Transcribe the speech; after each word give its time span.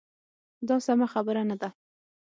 دا 0.67 0.75
سمه 0.85 1.07
خبره 1.13 1.41
نه 1.49 1.55
ده. 1.61 1.69